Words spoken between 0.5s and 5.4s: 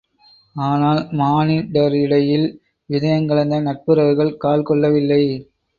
ஆனால் மானிடரிடையில் இதயங்கலந்த நட்புறவுகள் கால்கொள்ளவில்லை.